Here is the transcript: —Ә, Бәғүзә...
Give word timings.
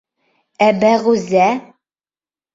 —Ә, 0.67 0.69
Бәғүзә... 0.85 1.45